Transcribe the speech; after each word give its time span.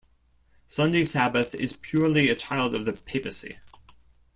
Sunday 0.65 1.03
Sabbath 1.05 1.53
is 1.53 1.77
purely 1.77 2.27
a 2.27 2.33
child 2.35 2.73
of 2.73 2.85
the 2.85 2.93
Papacy. 2.93 3.59